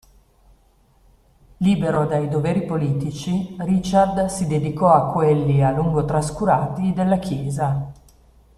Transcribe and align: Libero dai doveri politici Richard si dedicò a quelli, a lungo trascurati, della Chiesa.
Libero 1.57 2.07
dai 2.07 2.27
doveri 2.27 2.65
politici 2.65 3.55
Richard 3.59 4.25
si 4.29 4.47
dedicò 4.47 4.89
a 4.91 5.11
quelli, 5.11 5.63
a 5.63 5.69
lungo 5.69 6.05
trascurati, 6.05 6.91
della 6.91 7.17
Chiesa. 7.19 7.91